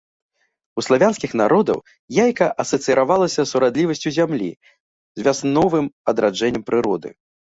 [0.81, 1.79] У славянскіх народаў
[2.23, 4.49] яйка асацыіравалася з урадлівасцю зямлі,
[5.19, 5.85] з вясновым
[6.15, 7.09] адраджэннем прыроды.